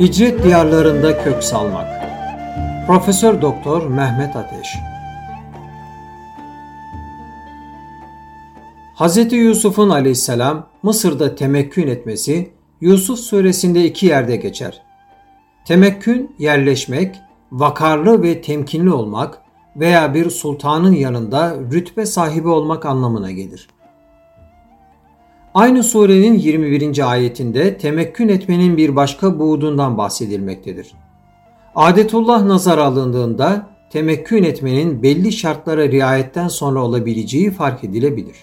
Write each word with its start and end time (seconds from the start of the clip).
Hicret 0.00 0.44
diyarlarında 0.44 1.24
kök 1.24 1.44
salmak. 1.44 1.86
Profesör 2.86 3.42
Doktor 3.42 3.86
Mehmet 3.86 4.36
Ateş. 4.36 4.68
Hz. 8.96 9.32
Yusuf'un 9.32 9.90
aleyhisselam 9.90 10.66
Mısır'da 10.82 11.34
temekkün 11.34 11.88
etmesi 11.88 12.50
Yusuf 12.80 13.18
suresinde 13.18 13.84
iki 13.84 14.06
yerde 14.06 14.36
geçer. 14.36 14.82
Temekkün 15.64 16.36
yerleşmek, 16.38 17.16
vakarlı 17.52 18.22
ve 18.22 18.42
temkinli 18.42 18.90
olmak 18.90 19.42
veya 19.76 20.14
bir 20.14 20.30
sultanın 20.30 20.92
yanında 20.92 21.56
rütbe 21.72 22.06
sahibi 22.06 22.48
olmak 22.48 22.86
anlamına 22.86 23.30
gelir. 23.30 23.68
Aynı 25.54 25.82
surenin 25.82 26.38
21. 26.38 27.10
ayetinde 27.10 27.78
temekkün 27.78 28.28
etmenin 28.28 28.76
bir 28.76 28.96
başka 28.96 29.38
buğdundan 29.38 29.98
bahsedilmektedir. 29.98 30.94
Adetullah 31.74 32.44
nazar 32.44 32.78
alındığında 32.78 33.66
temekkün 33.90 34.42
etmenin 34.42 35.02
belli 35.02 35.32
şartlara 35.32 35.88
riayetten 35.88 36.48
sonra 36.48 36.84
olabileceği 36.84 37.50
fark 37.50 37.84
edilebilir. 37.84 38.36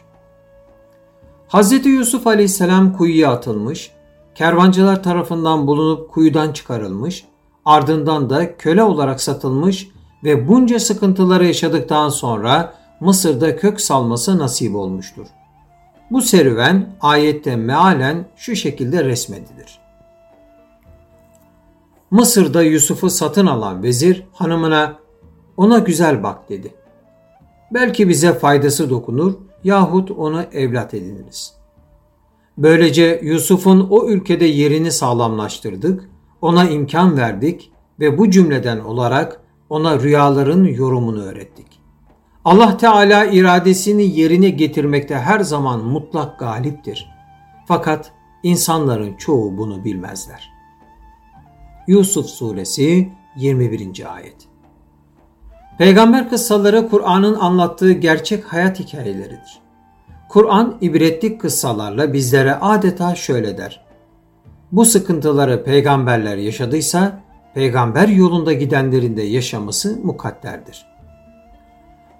Hz. 1.49 1.85
Yusuf 1.85 2.27
aleyhisselam 2.27 2.93
kuyuya 2.97 3.31
atılmış, 3.31 3.91
kervancılar 4.35 5.03
tarafından 5.03 5.67
bulunup 5.67 6.11
kuyudan 6.11 6.53
çıkarılmış, 6.53 7.25
ardından 7.65 8.29
da 8.29 8.57
köle 8.57 8.83
olarak 8.83 9.21
satılmış 9.21 9.87
ve 10.23 10.47
bunca 10.47 10.79
sıkıntıları 10.79 11.45
yaşadıktan 11.45 12.09
sonra 12.09 12.73
Mısır'da 12.99 13.55
kök 13.55 13.81
salması 13.81 14.37
nasip 14.37 14.75
olmuştur. 14.75 15.27
Bu 16.11 16.21
serüven 16.21 16.95
ayette 17.01 17.55
mealen 17.55 18.25
şu 18.35 18.55
şekilde 18.55 19.03
resmedilir. 19.03 19.79
Mısır'da 22.11 22.63
Yusuf'u 22.63 23.09
satın 23.09 23.47
alan 23.47 23.83
vezir 23.83 24.23
hanımına 24.33 24.99
ona 25.57 25.79
güzel 25.79 26.23
bak 26.23 26.49
dedi. 26.49 26.73
Belki 27.73 28.09
bize 28.09 28.33
faydası 28.33 28.89
dokunur 28.89 29.33
yahut 29.63 30.11
onu 30.11 30.43
evlat 30.53 30.93
ediniriz. 30.93 31.53
Böylece 32.57 33.19
Yusuf'un 33.23 33.87
o 33.89 34.07
ülkede 34.07 34.45
yerini 34.45 34.91
sağlamlaştırdık, 34.91 36.09
ona 36.41 36.69
imkan 36.69 37.17
verdik 37.17 37.71
ve 37.99 38.17
bu 38.17 38.29
cümleden 38.29 38.79
olarak 38.79 39.41
ona 39.69 39.99
rüyaların 39.99 40.63
yorumunu 40.63 41.23
öğrettik. 41.23 41.70
Allah 42.45 42.77
Teala 42.77 43.25
iradesini 43.25 44.19
yerine 44.19 44.49
getirmekte 44.49 45.15
her 45.15 45.39
zaman 45.39 45.83
mutlak 45.83 46.39
galiptir. 46.39 47.11
Fakat 47.67 48.11
insanların 48.43 49.13
çoğu 49.15 49.57
bunu 49.57 49.83
bilmezler. 49.85 50.51
Yusuf 51.87 52.25
Suresi 52.25 53.09
21. 53.35 54.15
Ayet 54.15 54.35
Peygamber 55.77 56.29
kıssaları 56.29 56.89
Kur'an'ın 56.89 57.35
anlattığı 57.35 57.91
gerçek 57.91 58.43
hayat 58.43 58.79
hikayeleridir. 58.79 59.59
Kur'an 60.29 60.77
ibretlik 60.81 61.41
kıssalarla 61.41 62.13
bizlere 62.13 62.55
adeta 62.55 63.15
şöyle 63.15 63.57
der. 63.57 63.85
Bu 64.71 64.85
sıkıntıları 64.85 65.63
peygamberler 65.63 66.37
yaşadıysa, 66.37 67.19
peygamber 67.53 68.07
yolunda 68.07 68.53
gidenlerin 68.53 69.17
de 69.17 69.21
yaşaması 69.21 69.99
mukadderdir. 70.03 70.90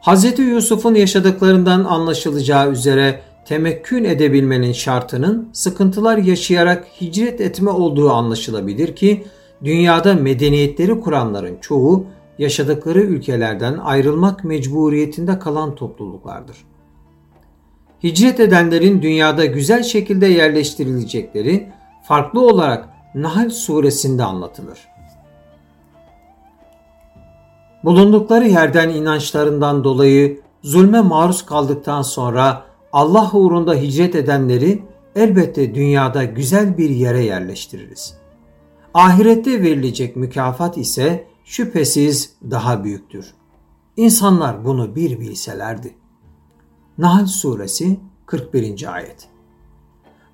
Hz. 0.02 0.39
Yusuf'un 0.39 0.95
yaşadıklarından 0.95 1.83
anlaşılacağı 1.83 2.71
üzere 2.71 3.21
temekkün 3.45 4.03
edebilmenin 4.03 4.71
şartının 4.71 5.49
sıkıntılar 5.53 6.17
yaşayarak 6.17 6.88
hicret 7.02 7.41
etme 7.41 7.69
olduğu 7.69 8.09
anlaşılabilir 8.09 8.95
ki 8.95 9.23
dünyada 9.63 10.13
medeniyetleri 10.13 11.00
kuranların 11.00 11.57
çoğu 11.61 12.06
yaşadıkları 12.40 13.01
ülkelerden 13.01 13.78
ayrılmak 13.78 14.44
mecburiyetinde 14.44 15.40
kalan 15.40 15.75
topluluklardır. 15.75 16.57
Hicret 18.03 18.40
edenlerin 18.40 19.01
dünyada 19.01 19.45
güzel 19.45 19.84
şekilde 19.84 20.28
yerleştirilecekleri 20.28 21.72
farklı 22.03 22.41
olarak 22.41 22.90
Nahl 23.16 23.50
suresinde 23.50 24.23
anlatılır 24.23 24.91
bulundukları 27.84 28.47
yerden 28.47 28.90
inançlarından 28.90 29.84
dolayı 29.84 30.42
zulme 30.64 31.02
maruz 31.02 31.46
kaldıktan 31.46 32.02
sonra 32.02 32.66
Allah 32.94 33.30
uğrunda 33.34 33.74
hicret 33.74 34.16
edenleri 34.16 34.84
elbette 35.16 35.75
dünyada 35.75 36.24
güzel 36.24 36.78
bir 36.78 36.90
yere 36.90 37.24
yerleştiririz. 37.24 38.14
Ahirette 38.94 39.62
verilecek 39.62 40.16
mükafat 40.16 40.78
ise 40.78 41.28
şüphesiz 41.46 42.36
daha 42.52 42.84
büyüktür. 42.84 43.34
İnsanlar 43.97 44.66
bunu 44.66 44.96
bir 44.96 45.20
bilselerdi. 45.20 45.96
Nahl 46.97 47.25
suresi 47.25 48.00
41. 48.25 48.94
ayet. 48.94 49.28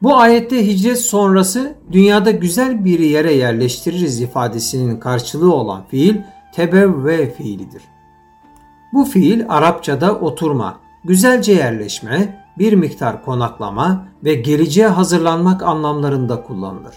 Bu 0.01 0.15
ayette 0.15 0.67
hicret 0.67 0.99
sonrası 0.99 1.75
dünyada 1.91 2.31
güzel 2.31 2.85
bir 2.85 2.99
yere 2.99 3.33
yerleştiririz 3.33 4.21
ifadesinin 4.21 4.99
karşılığı 4.99 5.53
olan 5.53 5.85
fiil 5.87 6.15
tebevve 6.57 7.33
fiilidir. 7.33 7.81
Bu 8.93 9.05
fiil 9.05 9.45
Arapçada 9.49 10.15
oturma, 10.15 10.79
güzelce 11.03 11.53
yerleşme, 11.53 12.45
bir 12.57 12.73
miktar 12.73 13.25
konaklama 13.25 14.07
ve 14.23 14.33
geleceğe 14.33 14.87
hazırlanmak 14.87 15.63
anlamlarında 15.63 16.43
kullanılır. 16.43 16.95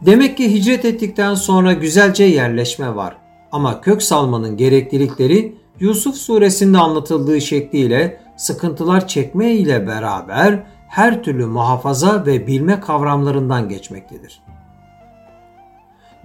Demek 0.00 0.36
ki 0.36 0.54
hicret 0.54 0.84
ettikten 0.84 1.34
sonra 1.34 1.72
güzelce 1.72 2.24
yerleşme 2.24 2.96
var. 2.96 3.16
Ama 3.52 3.80
kök 3.80 4.02
salmanın 4.02 4.56
gereklilikleri 4.56 5.56
Yusuf 5.80 6.14
suresinde 6.16 6.78
anlatıldığı 6.78 7.40
şekliyle 7.40 8.20
sıkıntılar 8.36 9.08
çekme 9.08 9.52
ile 9.52 9.86
beraber 9.86 10.66
her 10.88 11.22
türlü 11.22 11.46
muhafaza 11.46 12.26
ve 12.26 12.46
bilme 12.46 12.80
kavramlarından 12.80 13.68
geçmektedir. 13.68 14.42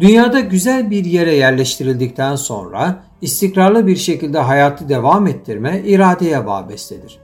Dünyada 0.01 0.39
güzel 0.39 0.91
bir 0.91 1.05
yere 1.05 1.35
yerleştirildikten 1.35 2.35
sonra 2.35 3.03
istikrarlı 3.21 3.87
bir 3.87 3.95
şekilde 3.95 4.39
hayatı 4.39 4.89
devam 4.89 5.27
ettirme 5.27 5.81
iradeye 5.85 6.45
vabestedir. 6.45 7.19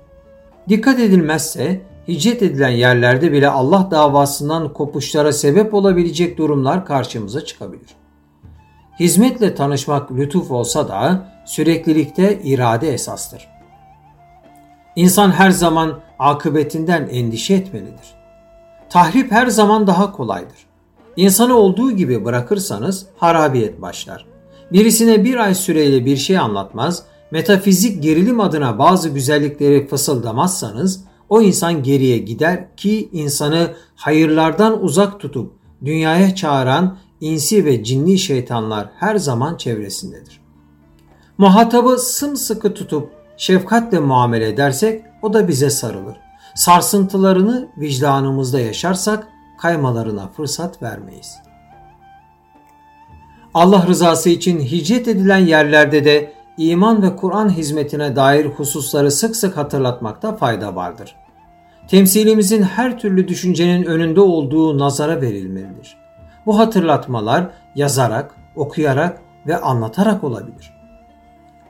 Dikkat 0.70 1.00
edilmezse 1.00 1.82
hicret 2.08 2.44
edilen 2.44 2.70
yerlerde 2.70 3.32
bile 3.32 3.50
Allah 3.50 3.88
davasından 3.92 4.74
kopuşlara 4.74 5.34
sebep 5.34 5.74
olabilecek 5.74 6.38
durumlar 6.38 6.86
karşımıza 6.86 7.46
çıkabilir. 7.46 7.90
Hizmetle 9.00 9.56
tanışmak 9.56 10.12
lütuf 10.12 10.52
olsa 10.52 10.88
da 10.88 11.32
süreklilikte 11.46 12.42
irade 12.44 12.94
esastır. 12.94 13.48
İnsan 14.96 15.32
her 15.32 15.52
zaman 15.52 16.00
akıbetinden 16.20 17.08
endişe 17.12 17.54
etmelidir. 17.54 18.16
Tahrip 18.90 19.32
her 19.32 19.48
zaman 19.48 19.88
daha 19.88 20.12
kolaydır. 20.12 20.67
İnsanı 21.18 21.58
olduğu 21.58 21.92
gibi 21.92 22.26
bırakırsanız 22.26 23.06
harabiyet 23.18 23.82
başlar. 23.82 24.26
Birisine 24.72 25.24
bir 25.24 25.36
ay 25.36 25.56
süreyle 25.56 26.06
bir 26.06 26.18
şey 26.18 26.38
anlatmaz, 26.38 27.04
metafizik 27.32 28.04
gerilim 28.04 28.40
adına 28.40 28.80
bazı 28.80 29.10
güzellikleri 29.10 29.88
fısıldamazsanız 29.88 31.04
o 31.30 31.42
insan 31.42 31.84
geriye 31.84 32.18
gider 32.18 32.76
ki 32.76 33.10
insanı 33.12 33.74
hayırlardan 33.96 34.84
uzak 34.84 35.20
tutup 35.20 35.54
dünyaya 35.86 36.36
çağıran 36.36 36.98
insi 37.22 37.66
ve 37.66 37.84
cinni 37.84 38.18
şeytanlar 38.18 38.90
her 39.00 39.16
zaman 39.16 39.58
çevresindedir. 39.58 40.42
Muhatabı 41.38 41.98
sımsıkı 41.98 42.74
tutup 42.74 43.10
şefkatle 43.38 44.00
muamele 44.00 44.48
edersek 44.48 45.02
o 45.22 45.34
da 45.34 45.48
bize 45.48 45.70
sarılır. 45.70 46.18
Sarsıntılarını 46.56 47.68
vicdanımızda 47.78 48.60
yaşarsak 48.60 49.28
kaymalarına 49.58 50.28
fırsat 50.28 50.82
vermeyiz. 50.82 51.40
Allah 53.54 53.88
rızası 53.88 54.30
için 54.30 54.60
hicret 54.60 55.08
edilen 55.08 55.38
yerlerde 55.38 56.06
de 56.06 56.34
iman 56.58 57.02
ve 57.02 57.16
Kur'an 57.16 57.50
hizmetine 57.50 58.16
dair 58.16 58.46
hususları 58.46 59.12
sık 59.12 59.36
sık 59.36 59.58
hatırlatmakta 59.58 60.36
fayda 60.36 60.76
vardır. 60.76 61.16
Temsilimizin 61.88 62.64
her 62.64 63.00
türlü 63.00 63.28
düşüncenin 63.28 63.84
önünde 63.84 64.22
olduğu 64.22 64.80
nazara 64.80 65.22
verilmelidir. 65.22 65.98
Bu 66.46 66.60
hatırlatmalar 66.60 67.50
yazarak, 67.76 68.36
okuyarak 68.56 69.22
ve 69.48 69.58
anlatarak 69.58 70.24
olabilir. 70.24 70.74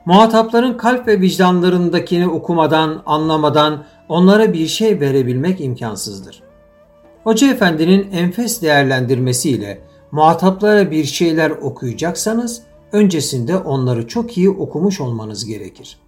Muhatapların 0.04 0.76
kalp 0.76 1.06
ve 1.06 1.20
vicdanlarındakini 1.20 2.28
okumadan, 2.28 3.02
anlamadan 3.06 3.84
onlara 4.08 4.52
bir 4.52 4.66
şey 4.66 5.00
verebilmek 5.00 5.60
imkansızdır. 5.60 6.47
Hoca 7.28 7.50
Efendi'nin 7.50 8.12
enfes 8.12 8.62
değerlendirmesiyle 8.62 9.78
muhataplara 10.12 10.90
bir 10.90 11.04
şeyler 11.04 11.50
okuyacaksanız 11.50 12.62
öncesinde 12.92 13.56
onları 13.56 14.08
çok 14.08 14.38
iyi 14.38 14.50
okumuş 14.50 15.00
olmanız 15.00 15.44
gerekir. 15.44 15.98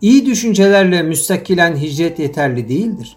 İyi 0.00 0.26
düşüncelerle 0.26 1.02
müstakilen 1.02 1.76
hicret 1.76 2.18
yeterli 2.18 2.68
değildir. 2.68 3.16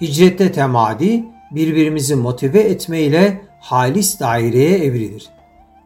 Hicrette 0.00 0.52
temadi, 0.52 1.24
birbirimizi 1.50 2.16
motive 2.16 2.60
etme 2.60 3.00
ile 3.00 3.40
halis 3.60 4.20
daireye 4.20 4.78
evrilir. 4.78 5.28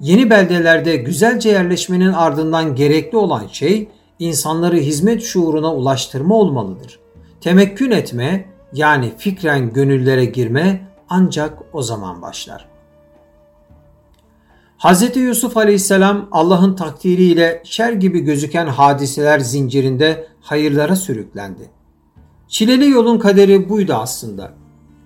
Yeni 0.00 0.30
beldelerde 0.30 0.96
güzelce 0.96 1.48
yerleşmenin 1.48 2.12
ardından 2.12 2.74
gerekli 2.74 3.18
olan 3.18 3.46
şey 3.52 3.88
insanları 4.18 4.76
hizmet 4.76 5.22
şuuruna 5.22 5.74
ulaştırma 5.74 6.34
olmalıdır. 6.34 6.98
Temekkün 7.40 7.90
etme 7.90 8.56
yani 8.76 9.12
fikren 9.19 9.73
gönüllere 9.73 10.25
girme 10.25 10.88
ancak 11.08 11.58
o 11.73 11.82
zaman 11.82 12.23
başlar. 12.23 12.69
Hz. 14.78 15.17
Yusuf 15.17 15.56
aleyhisselam 15.56 16.28
Allah'ın 16.32 16.75
takdiriyle 16.75 17.62
şer 17.64 17.93
gibi 17.93 18.20
gözüken 18.20 18.67
hadiseler 18.67 19.38
zincirinde 19.38 20.28
hayırlara 20.40 20.96
sürüklendi. 20.96 21.70
Çileli 22.49 22.90
yolun 22.90 23.19
kaderi 23.19 23.69
buydu 23.69 23.94
aslında. 23.94 24.52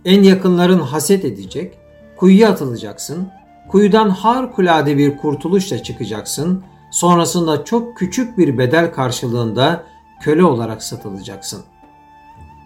En 0.04 0.22
yakınların 0.22 0.78
haset 0.78 1.24
edecek, 1.24 1.78
kuyuya 2.16 2.50
atılacaksın, 2.50 3.28
kuyudan 3.68 4.10
harikulade 4.10 4.98
bir 4.98 5.16
kurtuluşla 5.16 5.82
çıkacaksın, 5.82 6.64
sonrasında 6.90 7.64
çok 7.64 7.96
küçük 7.96 8.38
bir 8.38 8.58
bedel 8.58 8.92
karşılığında 8.92 9.84
köle 10.20 10.44
olarak 10.44 10.82
satılacaksın. 10.82 11.64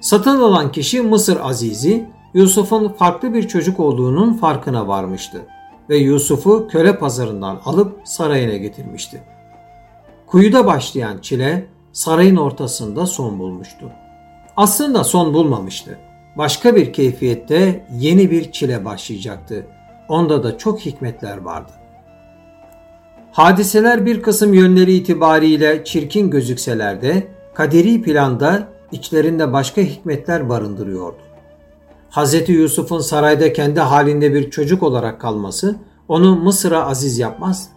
Satın 0.00 0.41
alan 0.41 0.73
kişi 0.73 1.02
Mısır 1.02 1.41
Azizi, 1.43 2.11
Yusuf'un 2.35 2.88
farklı 2.88 3.35
bir 3.35 3.49
çocuk 3.49 3.81
olduğunun 3.81 4.32
farkına 4.35 4.88
varmıştı 4.88 5.43
ve 5.91 5.96
Yusuf'u 5.96 6.69
köle 6.69 6.99
pazarından 6.99 7.61
alıp 7.64 8.00
sarayına 8.05 8.56
getirmişti. 8.56 9.23
Kuyuda 10.26 10.67
başlayan 10.67 11.19
çile 11.19 11.67
sarayın 11.93 12.37
ortasında 12.37 13.06
son 13.06 13.38
bulmuştu. 13.38 13.93
Aslında 14.56 15.05
son 15.05 15.35
bulmamıştı. 15.35 15.99
Başka 16.38 16.76
bir 16.76 16.93
keyfiyette 16.93 17.87
yeni 17.99 18.31
bir 18.31 18.52
çile 18.52 18.85
başlayacaktı. 18.85 19.67
Onda 20.08 20.43
da 20.43 20.58
çok 20.58 20.81
hikmetler 20.81 21.37
vardı. 21.38 21.73
Hadiseler 23.32 24.06
bir 24.06 24.23
kısım 24.23 24.55
yönleri 24.55 24.94
itibariyle 24.94 25.85
çirkin 25.85 26.31
gözükseler 26.31 27.02
de 27.02 27.26
kaderi 27.55 28.02
planda 28.02 28.69
içlerinde 28.93 29.53
başka 29.53 29.81
hikmetler 29.81 30.49
barındırıyordu. 30.49 31.19
Hz. 32.11 32.49
Yusuf'un 32.49 33.01
sarayda 33.01 33.53
kendi 33.53 33.81
halinde 33.81 34.35
bir 34.35 34.51
çocuk 34.51 34.83
olarak 34.83 35.21
kalması 35.21 35.77
onu 36.09 36.37
Mısır'a 36.37 36.87
aziz 36.87 37.19
yapmaz. 37.19 37.69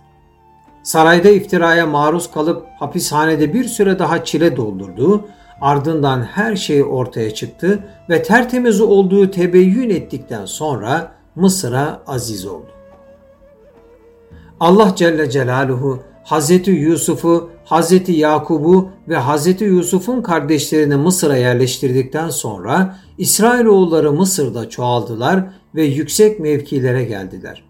Sarayda 0.83 1.30
iftiraya 1.30 1.86
maruz 1.86 2.31
kalıp 2.31 2.65
hapishanede 2.80 3.54
bir 3.54 3.63
süre 3.63 4.00
daha 4.00 4.24
çile 4.24 4.57
doldurdu, 4.57 5.25
ardından 5.62 6.24
her 6.24 6.56
şey 6.56 6.83
ortaya 6.83 7.33
çıktı 7.33 7.80
ve 8.10 8.24
tertemiz 8.24 8.81
olduğu 8.81 9.31
tebeyyün 9.31 9.89
ettikten 9.89 10.45
sonra 10.45 11.12
Mısır'a 11.36 12.01
aziz 12.07 12.45
oldu. 12.45 12.68
Allah 14.60 14.94
Celle 14.95 15.30
Celaluhu 15.30 16.00
Hazreti 16.24 16.71
Yusuf'u, 16.71 17.50
Hazreti 17.67 18.11
Yakub'u 18.11 18.89
ve 19.07 19.17
Hazreti 19.17 19.63
Yusuf'un 19.63 20.21
kardeşlerini 20.21 20.95
Mısır'a 20.95 21.37
yerleştirdikten 21.37 22.29
sonra 22.29 22.95
İsrailoğulları 23.17 24.11
Mısır'da 24.11 24.69
çoğaldılar 24.69 25.49
ve 25.75 25.83
yüksek 25.83 26.39
mevkilere 26.39 27.03
geldiler. 27.03 27.63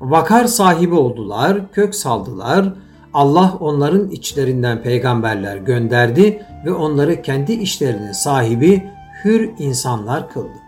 Vakar 0.00 0.44
sahibi 0.44 0.94
oldular, 0.94 1.72
kök 1.72 1.94
saldılar. 1.94 2.74
Allah 3.14 3.56
onların 3.60 4.10
içlerinden 4.10 4.82
peygamberler 4.82 5.56
gönderdi 5.56 6.42
ve 6.66 6.72
onları 6.72 7.22
kendi 7.22 7.52
işlerinin 7.52 8.12
sahibi 8.12 8.90
hür 9.24 9.50
insanlar 9.58 10.30
kıldı. 10.30 10.58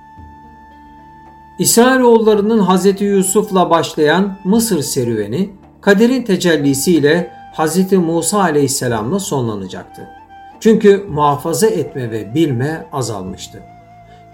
İsrailoğullarının 1.58 2.58
Hazreti 2.58 3.04
Yusuf'la 3.04 3.70
başlayan 3.70 4.36
Mısır 4.44 4.82
serüveni 4.82 5.50
kaderin 5.80 6.22
tecellisiyle 6.22 7.35
Hz. 7.56 7.92
Musa 7.92 8.40
aleyhisselamla 8.40 9.18
sonlanacaktı. 9.18 10.08
Çünkü 10.60 11.04
muhafaza 11.08 11.66
etme 11.66 12.10
ve 12.10 12.34
bilme 12.34 12.86
azalmıştı. 12.92 13.62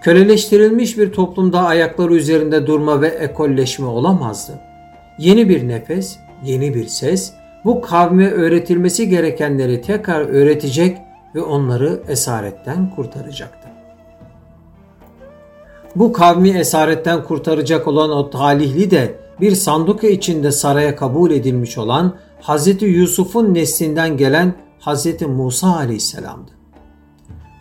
Köleleştirilmiş 0.01 0.97
bir 0.97 1.11
toplumda 1.11 1.61
ayakları 1.61 2.15
üzerinde 2.15 2.67
durma 2.67 3.01
ve 3.01 3.07
ekolleşme 3.07 3.85
olamazdı. 3.85 4.59
Yeni 5.17 5.49
bir 5.49 5.67
nefes, 5.67 6.17
yeni 6.43 6.73
bir 6.73 6.87
ses, 6.87 7.33
bu 7.65 7.81
kavme 7.81 8.31
öğretilmesi 8.31 9.09
gerekenleri 9.09 9.81
tekrar 9.81 10.21
öğretecek 10.21 10.97
ve 11.35 11.41
onları 11.41 12.01
esaretten 12.07 12.89
kurtaracaktı. 12.95 13.67
Bu 15.95 16.13
kavmi 16.13 16.49
esaretten 16.49 17.23
kurtaracak 17.23 17.87
olan 17.87 18.09
o 18.09 18.29
talihli 18.29 18.91
de 18.91 19.15
bir 19.41 19.55
sanduka 19.55 20.07
içinde 20.07 20.51
saraya 20.51 20.95
kabul 20.95 21.31
edilmiş 21.31 21.77
olan 21.77 22.15
Hz. 22.47 22.81
Yusuf'un 22.81 23.53
neslinden 23.53 24.17
gelen 24.17 24.53
Hz. 24.79 25.21
Musa 25.21 25.75
aleyhisselamdı. 25.75 26.51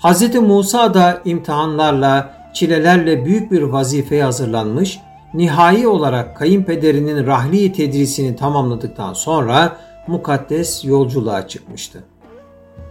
Hz. 0.04 0.34
Musa 0.34 0.94
da 0.94 1.22
imtihanlarla, 1.24 2.34
çilelerle 2.54 3.24
büyük 3.24 3.52
bir 3.52 3.62
vazifeye 3.62 4.24
hazırlanmış, 4.24 5.00
nihai 5.34 5.86
olarak 5.86 6.36
kayınpederinin 6.36 7.26
rahliye 7.26 7.72
tedrisini 7.72 8.36
tamamladıktan 8.36 9.12
sonra 9.12 9.76
mukaddes 10.06 10.84
yolculuğa 10.84 11.48
çıkmıştı. 11.48 12.04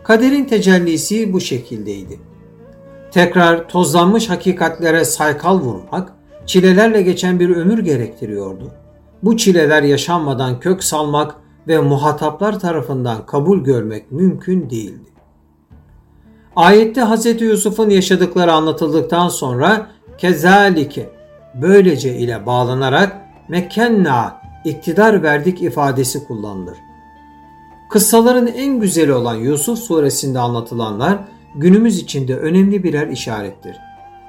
Kaderin 0.04 0.46
tecellisi 0.46 1.34
bu 1.34 1.40
şekildeydi. 1.40 2.20
Tekrar 3.12 3.70
tozlanmış 3.70 4.30
hakikatlere 4.30 5.06
saykal 5.06 5.60
vurmak, 5.60 6.14
çilelerle 6.46 7.02
geçen 7.02 7.40
bir 7.40 7.50
ömür 7.50 7.80
gerektiriyordu. 7.80 8.72
Bu 9.24 9.38
çileler 9.38 9.84
yaşanmadan 9.84 10.60
kök 10.60 10.84
salmak 10.84 11.36
ve 11.68 11.80
muhataplar 11.80 12.60
tarafından 12.60 13.26
kabul 13.26 13.64
görmek 13.64 14.12
mümkün 14.12 14.70
değildi. 14.70 15.10
Ayette 16.56 17.02
Hz. 17.02 17.42
Yusuf'un 17.42 17.90
yaşadıkları 17.90 18.54
anlatıldıktan 18.54 19.28
sonra 19.28 19.88
kezalike 20.18 21.10
böylece 21.62 22.18
ile 22.18 22.46
bağlanarak 22.46 23.18
mekkenna 23.50 24.42
iktidar 24.66 25.24
verdik 25.24 25.62
ifadesi 25.62 26.28
kullanılır. 26.28 26.78
Kıssaların 27.90 28.48
en 28.48 28.80
güzeli 28.80 29.14
olan 29.14 29.36
Yusuf 29.36 29.80
suresinde 29.80 30.40
anlatılanlar 30.40 31.20
günümüz 31.56 32.00
içinde 32.00 32.38
önemli 32.38 32.84
birer 32.84 33.08
işarettir. 33.08 33.78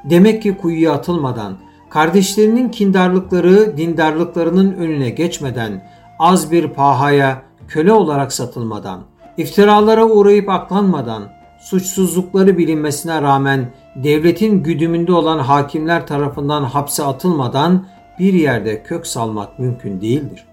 Demek 0.05 0.43
ki 0.43 0.57
kuyuya 0.57 0.93
atılmadan 0.93 1.57
kardeşlerinin 1.91 2.69
kindarlıkları 2.69 3.77
dindarlıklarının 3.77 4.73
önüne 4.73 5.11
geçmeden, 5.11 5.89
az 6.19 6.51
bir 6.51 6.69
pahaya 6.69 7.43
köle 7.69 7.93
olarak 7.93 8.33
satılmadan, 8.33 9.01
iftiralara 9.37 10.05
uğrayıp 10.05 10.49
aklanmadan, 10.49 11.29
suçsuzlukları 11.61 12.59
bilinmesine 12.59 13.23
rağmen 13.23 13.73
devletin 13.97 14.63
güdümünde 14.63 15.13
olan 15.13 15.39
hakimler 15.39 16.07
tarafından 16.07 16.65
hapse 16.65 17.05
atılmadan 17.05 17.87
bir 18.19 18.33
yerde 18.33 18.83
kök 18.83 19.07
salmak 19.07 19.59
mümkün 19.59 20.01
değildir. 20.01 20.45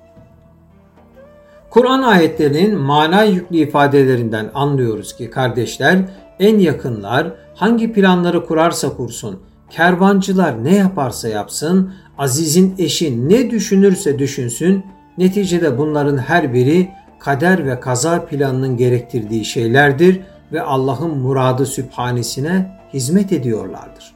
Kur'an 1.69 2.01
ayetlerinin 2.01 2.79
mana 2.79 3.23
yüklü 3.23 3.57
ifadelerinden 3.57 4.51
anlıyoruz 4.53 5.15
ki 5.15 5.29
kardeşler 5.29 5.99
en 6.39 6.59
yakınlar 6.59 7.33
hangi 7.55 7.93
planları 7.93 8.45
kurarsa 8.45 8.95
kursun 8.95 9.39
Kervancılar 9.69 10.63
ne 10.63 10.75
yaparsa 10.75 11.27
yapsın, 11.27 11.93
Aziz'in 12.17 12.75
eşi 12.77 13.29
ne 13.29 13.51
düşünürse 13.51 14.19
düşünsün, 14.19 14.85
neticede 15.17 15.77
bunların 15.77 16.17
her 16.17 16.53
biri 16.53 16.89
kader 17.19 17.65
ve 17.65 17.79
kaza 17.79 18.25
planının 18.25 18.77
gerektirdiği 18.77 19.45
şeylerdir 19.45 20.21
ve 20.51 20.61
Allah'ın 20.61 21.17
muradı 21.17 21.65
sübhanesine 21.65 22.79
hizmet 22.93 23.33
ediyorlardır. 23.33 24.15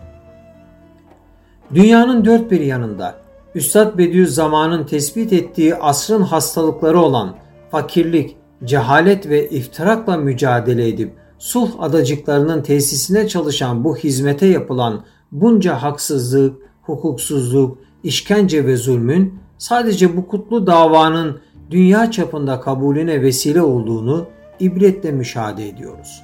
Dünyanın 1.74 2.26
dört 2.26 2.52
bir 2.52 2.60
yanında 2.60 3.16
Üstad 3.56 3.98
Bediüzzaman'ın 3.98 4.86
tespit 4.86 5.34
ettiği 5.34 5.76
asrın 5.76 6.22
hastalıkları 6.22 7.00
olan 7.00 7.36
fakirlik, 7.72 8.36
cehalet 8.64 9.30
ve 9.30 9.50
iftirakla 9.50 10.18
mücadele 10.18 10.88
edip 10.88 11.14
sulh 11.40 11.72
adacıklarının 11.80 12.62
tesisine 12.62 13.28
çalışan 13.28 13.84
bu 13.84 13.98
hizmete 13.98 14.46
yapılan 14.46 15.04
bunca 15.32 15.82
haksızlık, 15.82 16.58
hukuksuzluk, 16.82 17.78
işkence 18.04 18.66
ve 18.66 18.78
zulmün 18.78 19.40
sadece 19.64 20.18
bu 20.18 20.28
kutlu 20.28 20.68
davanın 20.68 21.40
dünya 21.72 22.12
çapında 22.12 22.60
kabulüne 22.60 23.22
vesile 23.22 23.62
olduğunu 23.62 24.26
ibretle 24.60 25.12
müşahede 25.12 25.68
ediyoruz. 25.68 26.24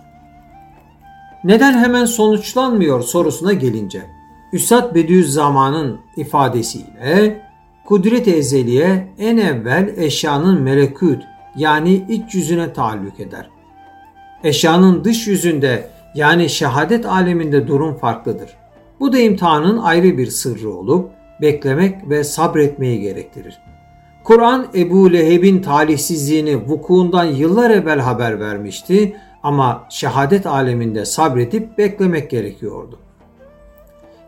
Neden 1.43 1.74
hemen 1.74 2.05
sonuçlanmıyor 2.05 3.01
sorusuna 3.01 3.53
gelince, 3.53 4.01
Üstad 4.53 4.96
Bediüzzaman'ın 4.96 6.00
ifadesiyle 6.17 7.41
kudret-i 7.86 8.31
ezeliye 8.31 9.13
en 9.19 9.38
evvel 9.38 9.93
eşyanın 9.98 10.62
melekut 10.62 11.24
yani 11.55 12.05
iç 12.10 12.36
yüzüne 12.36 12.74
taalluk 12.74 13.19
eder. 13.19 13.50
Eşyanın 14.43 15.03
dış 15.03 15.27
yüzünde 15.27 15.89
yani 16.15 16.50
şehadet 16.50 17.05
aleminde 17.05 17.67
durum 17.67 17.98
farklıdır. 17.98 18.50
Bu 19.00 19.13
da 19.13 19.19
imtihanın 19.19 19.77
ayrı 19.77 20.17
bir 20.17 20.27
sırrı 20.27 20.74
olup 20.74 21.18
beklemek 21.41 22.10
ve 22.10 22.24
sabretmeyi 22.24 23.01
gerektirir. 23.01 23.60
Kur'an 24.24 24.67
Ebu 24.75 25.13
Leheb'in 25.13 25.62
talihsizliğini 25.62 26.67
vukuundan 26.67 27.25
yıllar 27.25 27.69
evvel 27.69 28.00
haber 28.00 28.39
vermişti 28.39 29.15
ama 29.43 29.88
şehadet 29.89 30.46
aleminde 30.46 31.05
sabredip 31.05 31.77
beklemek 31.77 32.29
gerekiyordu. 32.29 33.00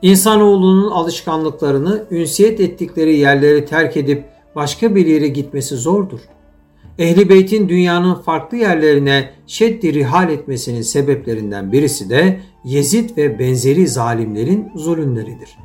İnsanoğlunun 0.02 0.92
alışkanlıklarını 0.92 2.04
ünsiyet 2.12 2.60
ettikleri 2.60 3.18
yerleri 3.18 3.66
terk 3.66 3.98
edip 3.98 4.26
başka 4.56 4.96
bir 4.96 5.06
yere 5.06 5.28
gitmesi 5.28 5.76
zordur. 5.76 6.20
Ehli 7.00 7.30
Beyt'in 7.30 7.70
dünyanın 7.70 8.16
farklı 8.16 8.58
yerlerine 8.58 9.30
şeddi 9.48 9.94
rihal 9.94 10.30
etmesinin 10.30 10.82
sebeplerinden 10.82 11.72
birisi 11.72 12.10
de 12.10 12.40
Yezid 12.64 13.18
ve 13.18 13.40
benzeri 13.40 13.88
zalimlerin 13.88 14.72
zulümleridir. 14.76 15.58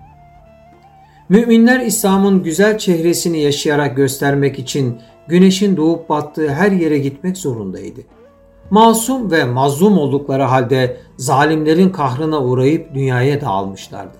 Müminler 1.28 1.80
İslam'ın 1.80 2.42
güzel 2.42 2.78
çehresini 2.78 3.40
yaşayarak 3.40 3.96
göstermek 3.96 4.58
için 4.58 4.98
güneşin 5.28 5.76
doğup 5.76 6.08
battığı 6.08 6.48
her 6.48 6.72
yere 6.72 6.98
gitmek 6.98 7.36
zorundaydı. 7.36 8.00
Masum 8.70 9.30
ve 9.30 9.44
mazlum 9.44 9.98
oldukları 9.98 10.42
halde 10.42 10.96
zalimlerin 11.16 11.90
kahrına 11.90 12.44
uğrayıp 12.44 12.94
dünyaya 12.94 13.40
dağılmışlardı. 13.40 14.18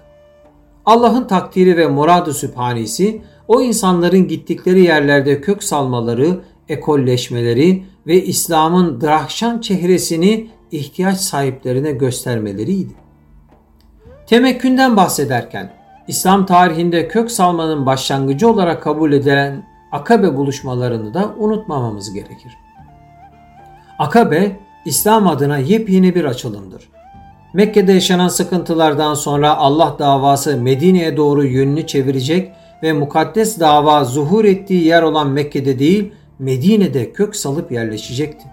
Allah'ın 0.85 1.27
takdiri 1.27 1.77
ve 1.77 1.87
muradı 1.87 2.35
sübhanisi 2.35 3.23
o 3.49 3.63
insanların 3.63 4.29
gittikleri 4.29 4.81
yerlerde 4.81 5.41
kök 5.41 5.63
salmaları, 5.63 6.41
ekolleşmeleri 6.69 7.85
ve 8.07 8.25
İslam'ın 8.25 9.01
drahşan 9.01 9.61
çehresini 9.61 10.51
ihtiyaç 10.73 11.17
sahiplerine 11.17 11.93
göstermeleriydi. 11.93 12.93
Temekkünden 14.27 14.97
bahsederken 14.97 15.76
İslam 16.09 16.47
tarihinde 16.47 17.09
kök 17.09 17.31
salmanın 17.31 17.87
başlangıcı 17.87 18.51
olarak 18.51 18.83
kabul 18.83 19.13
edilen 19.13 19.63
Akabe 19.93 20.37
buluşmalarını 20.37 21.15
da 21.15 21.35
unutmamamız 21.39 22.13
gerekir. 22.13 22.59
Akabe, 23.99 24.57
İslam 24.85 25.29
adına 25.29 25.59
yepyeni 25.59 26.15
bir 26.15 26.25
açılımdır. 26.25 26.89
Mekke'de 27.55 27.93
yaşanan 27.93 28.29
sıkıntılardan 28.29 29.15
sonra 29.15 29.57
Allah 29.57 29.97
davası 29.99 30.57
Medine'ye 30.57 31.17
doğru 31.17 31.45
yönünü 31.45 31.87
çevirecek 31.87 32.53
ve 32.83 32.93
mukaddes 32.93 33.61
dava 33.61 34.05
zuhur 34.05 34.45
ettiği 34.45 34.85
yer 34.85 35.03
olan 35.03 35.29
Mekke'de 35.29 35.79
değil 35.79 36.13
Medine'de 36.39 37.13
kök 37.13 37.37
salıp 37.37 37.73
yerleşecekti. 37.73 38.49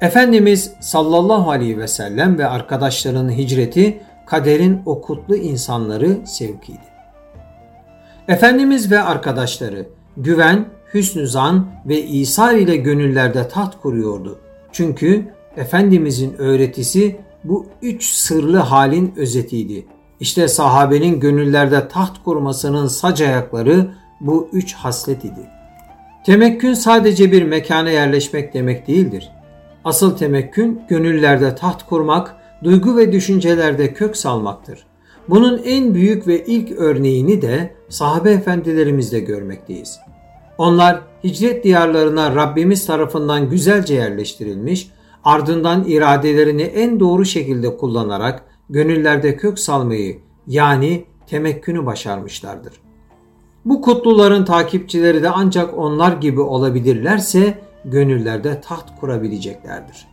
Efendimiz 0.00 0.72
sallallahu 0.80 1.50
aleyhi 1.50 1.78
ve 1.78 1.88
sellem 1.88 2.38
ve 2.38 2.46
arkadaşlarının 2.46 3.30
hicreti 3.30 4.00
kaderin 4.32 4.82
o 4.86 5.00
kutlu 5.00 5.36
insanları 5.36 6.18
sevkiydi. 6.24 6.92
Efendimiz 8.28 8.90
ve 8.90 9.00
arkadaşları 9.00 9.86
güven, 10.16 10.64
hüsnü 10.94 11.26
zan 11.26 11.66
ve 11.86 12.02
İsa 12.02 12.52
ile 12.52 12.76
gönüllerde 12.76 13.48
taht 13.48 13.80
kuruyordu. 13.80 14.38
Çünkü 14.72 15.26
Efendimizin 15.56 16.34
öğretisi 16.38 17.20
bu 17.44 17.66
üç 17.82 18.04
sırlı 18.04 18.56
halin 18.56 19.14
özetiydi. 19.16 19.86
İşte 20.20 20.48
sahabenin 20.48 21.20
gönüllerde 21.20 21.88
taht 21.88 22.24
kurmasının 22.24 22.86
sac 22.86 23.20
ayakları 23.20 23.90
bu 24.20 24.48
üç 24.52 24.74
haslet 24.74 25.24
idi. 25.24 25.48
Temekkün 26.26 26.74
sadece 26.74 27.32
bir 27.32 27.42
mekana 27.42 27.90
yerleşmek 27.90 28.54
demek 28.54 28.86
değildir. 28.88 29.30
Asıl 29.84 30.16
temekkün 30.16 30.82
gönüllerde 30.88 31.54
taht 31.54 31.86
kurmak, 31.86 32.41
duygu 32.64 32.96
ve 32.96 33.12
düşüncelerde 33.12 33.94
kök 33.94 34.16
salmaktır. 34.16 34.86
Bunun 35.28 35.60
en 35.64 35.94
büyük 35.94 36.26
ve 36.26 36.44
ilk 36.44 36.72
örneğini 36.78 37.42
de 37.42 37.74
sahabe 37.88 38.30
efendilerimizde 38.30 39.20
görmekteyiz. 39.20 39.98
Onlar 40.58 41.00
hicret 41.24 41.64
diyarlarına 41.64 42.34
Rabbimiz 42.34 42.86
tarafından 42.86 43.50
güzelce 43.50 43.94
yerleştirilmiş, 43.94 44.90
ardından 45.24 45.84
iradelerini 45.84 46.62
en 46.62 47.00
doğru 47.00 47.24
şekilde 47.24 47.76
kullanarak 47.76 48.44
gönüllerde 48.70 49.36
kök 49.36 49.58
salmayı 49.58 50.18
yani 50.46 51.04
temekkünü 51.26 51.86
başarmışlardır. 51.86 52.72
Bu 53.64 53.82
kutluların 53.82 54.44
takipçileri 54.44 55.22
de 55.22 55.30
ancak 55.30 55.78
onlar 55.78 56.12
gibi 56.12 56.40
olabilirlerse 56.40 57.58
gönüllerde 57.84 58.60
taht 58.60 59.00
kurabileceklerdir. 59.00 60.11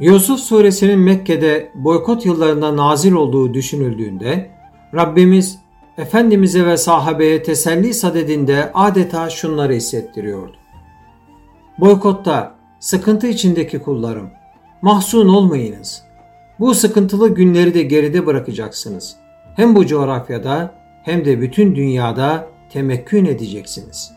Yusuf 0.00 0.40
suresinin 0.40 0.98
Mekke'de 0.98 1.70
boykot 1.74 2.26
yıllarında 2.26 2.76
nazil 2.76 3.12
olduğu 3.12 3.54
düşünüldüğünde 3.54 4.50
Rabbimiz 4.94 5.58
Efendimiz'e 5.98 6.66
ve 6.66 6.76
sahabeye 6.76 7.42
teselli 7.42 7.94
sadedinde 7.94 8.70
adeta 8.74 9.30
şunları 9.30 9.72
hissettiriyordu. 9.72 10.56
Boykotta 11.78 12.54
sıkıntı 12.80 13.26
içindeki 13.26 13.78
kullarım 13.78 14.30
mahzun 14.82 15.28
olmayınız. 15.28 16.02
Bu 16.60 16.74
sıkıntılı 16.74 17.34
günleri 17.34 17.74
de 17.74 17.82
geride 17.82 18.26
bırakacaksınız. 18.26 19.16
Hem 19.56 19.76
bu 19.76 19.86
coğrafyada 19.86 20.74
hem 21.02 21.24
de 21.24 21.40
bütün 21.40 21.74
dünyada 21.74 22.48
temekkün 22.70 23.24
edeceksiniz. 23.24 24.12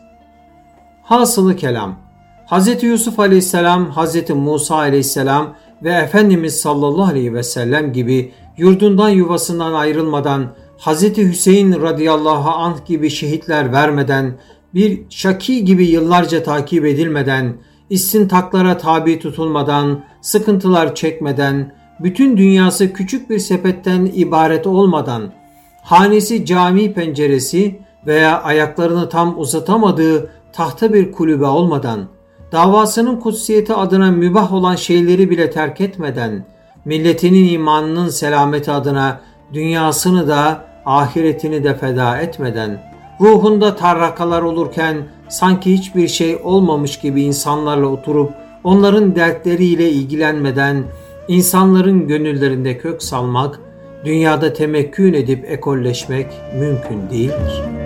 Hasılı 1.02 1.56
kelam 1.56 2.06
Hz. 2.50 2.82
Yusuf 2.82 3.20
aleyhisselam, 3.20 3.90
Hz. 3.90 4.30
Musa 4.30 4.76
aleyhisselam 4.76 5.54
ve 5.82 5.92
Efendimiz 5.92 6.60
sallallahu 6.60 7.10
aleyhi 7.10 7.34
ve 7.34 7.42
sellem 7.42 7.92
gibi 7.92 8.32
yurdundan 8.56 9.08
yuvasından 9.08 9.72
ayrılmadan 9.72 10.46
Hz. 10.78 11.02
Hüseyin 11.16 11.82
radıyallahu 11.82 12.50
anh 12.50 12.86
gibi 12.86 13.10
şehitler 13.10 13.72
vermeden, 13.72 14.38
bir 14.74 15.02
şaki 15.10 15.64
gibi 15.64 15.86
yıllarca 15.86 16.42
takip 16.42 16.84
edilmeden, 16.84 17.56
istintaklara 17.90 18.78
tabi 18.78 19.18
tutulmadan, 19.18 20.04
sıkıntılar 20.20 20.94
çekmeden, 20.94 21.74
bütün 22.00 22.36
dünyası 22.36 22.92
küçük 22.92 23.30
bir 23.30 23.38
sepetten 23.38 24.10
ibaret 24.14 24.66
olmadan, 24.66 25.32
hanesi 25.82 26.46
cami 26.46 26.92
penceresi 26.92 27.78
veya 28.06 28.42
ayaklarını 28.42 29.08
tam 29.08 29.40
uzatamadığı 29.40 30.30
tahta 30.52 30.92
bir 30.92 31.12
kulübe 31.12 31.44
olmadan, 31.44 32.08
davasının 32.56 33.16
kutsiyeti 33.16 33.74
adına 33.74 34.10
mübah 34.10 34.52
olan 34.52 34.76
şeyleri 34.76 35.30
bile 35.30 35.50
terk 35.50 35.80
etmeden, 35.80 36.44
milletinin 36.84 37.52
imanının 37.52 38.08
selameti 38.08 38.70
adına 38.70 39.20
dünyasını 39.52 40.28
da 40.28 40.64
ahiretini 40.86 41.64
de 41.64 41.74
feda 41.74 42.18
etmeden, 42.18 42.92
ruhunda 43.20 43.76
tarrakalar 43.76 44.42
olurken 44.42 44.96
sanki 45.28 45.72
hiçbir 45.72 46.08
şey 46.08 46.38
olmamış 46.44 46.98
gibi 46.98 47.22
insanlarla 47.22 47.86
oturup 47.86 48.32
onların 48.64 49.16
dertleriyle 49.16 49.90
ilgilenmeden 49.90 50.84
insanların 51.28 52.08
gönüllerinde 52.08 52.78
kök 52.78 53.02
salmak, 53.02 53.60
dünyada 54.04 54.52
temekkün 54.52 55.12
edip 55.12 55.44
ekolleşmek 55.50 56.26
mümkün 56.58 57.10
değildir.'' 57.10 57.85